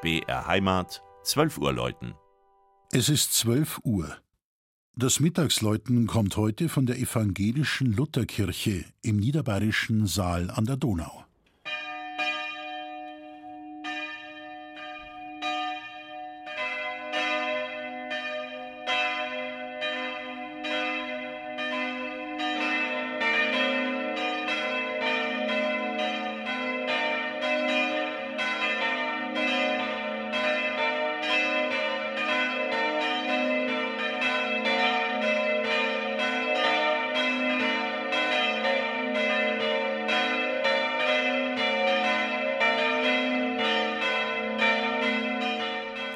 [0.00, 2.14] BR Heimat, 12 Uhr läuten.
[2.92, 4.16] Es ist 12 Uhr.
[4.94, 11.24] Das Mittagsläuten kommt heute von der evangelischen Lutherkirche im niederbayerischen Saal an der Donau.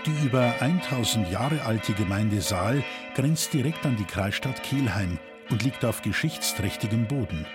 [0.04, 2.82] Die über 1000 Jahre alte Gemeinde Saal
[3.14, 7.46] grenzt direkt an die Kreisstadt Kelheim und liegt auf geschichtsträchtigem Boden.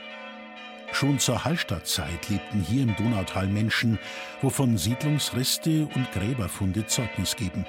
[0.94, 4.00] Schon zur Hallstattzeit lebten hier im Donautal Menschen,
[4.42, 7.66] wovon Siedlungsreste und Gräberfunde Zeugnis geben.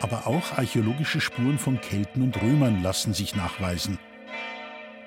[0.00, 3.98] Aber auch archäologische Spuren von Kelten und Römern lassen sich nachweisen.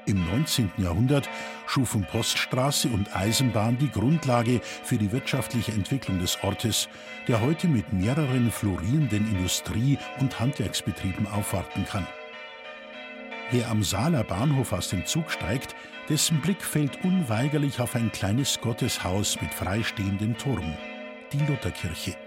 [0.08, 0.72] Im 19.
[0.78, 1.30] Jahrhundert
[1.72, 6.90] schufen Poststraße und Eisenbahn die Grundlage für die wirtschaftliche Entwicklung des Ortes,
[7.30, 12.06] der heute mit mehreren florierenden Industrie- und Handwerksbetrieben aufwarten kann.
[13.52, 15.74] Wer am Saaler Bahnhof aus dem Zug steigt,
[16.10, 20.76] dessen Blick fällt unweigerlich auf ein kleines Gotteshaus mit freistehendem Turm,
[21.32, 22.18] die Lutherkirche.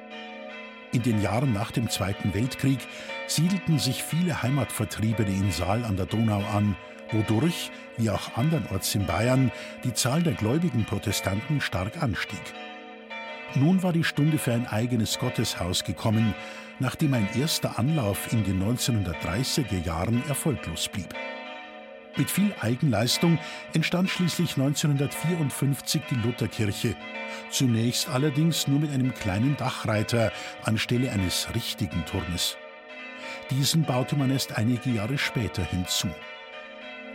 [0.92, 2.79] In den Jahren nach dem Zweiten Weltkrieg
[3.27, 6.77] siedelten sich viele Heimatvertriebene in Saal an der Donau an
[7.15, 9.51] wodurch, wie auch andernorts in Bayern,
[9.84, 12.43] die Zahl der gläubigen Protestanten stark anstieg.
[13.55, 16.35] Nun war die Stunde für ein eigenes Gotteshaus gekommen,
[16.81, 21.15] nachdem ein erster Anlauf in den 1930er Jahren erfolglos blieb.
[22.17, 23.39] Mit viel Eigenleistung
[23.73, 26.95] entstand schließlich 1954 die Lutherkirche,
[27.51, 30.31] zunächst allerdings nur mit einem kleinen Dachreiter
[30.62, 32.57] anstelle eines richtigen Turmes.
[33.51, 36.08] Diesen baute man erst einige Jahre später hinzu.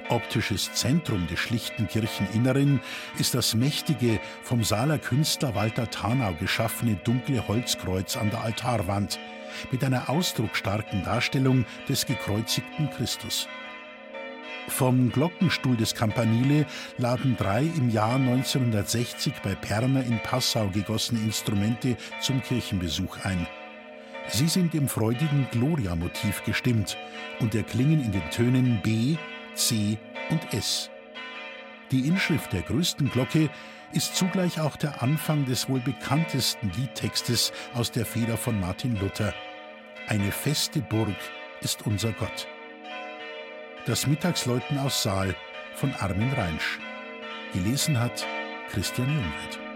[0.10, 2.82] Optisches Zentrum des schlichten Kircheninneren
[3.20, 9.20] ist das mächtige, vom Saaler Künstler Walter Tarnau geschaffene dunkle Holzkreuz an der Altarwand
[9.72, 13.48] mit einer ausdrucksstarken Darstellung des gekreuzigten Christus.
[14.68, 16.66] Vom Glockenstuhl des Campanile
[16.98, 23.46] laden drei im Jahr 1960 bei Perner in Passau gegossene Instrumente zum Kirchenbesuch ein.
[24.28, 26.98] Sie sind im freudigen Gloria-Motiv gestimmt
[27.40, 29.18] und erklingen in den Tönen B,
[29.60, 29.98] C
[30.30, 30.90] und S.
[31.92, 33.50] Die Inschrift der größten Glocke
[33.92, 39.34] ist zugleich auch der Anfang des wohl bekanntesten Liedtextes aus der Feder von Martin Luther.
[40.08, 41.16] Eine feste Burg
[41.62, 42.48] ist unser Gott.
[43.86, 45.36] Das Mittagsläuten aus Saal
[45.76, 46.80] von Armin Reinsch.
[47.54, 48.26] Gelesen hat
[48.72, 49.69] Christian Jungwirth.